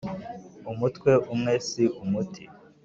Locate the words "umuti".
2.03-2.43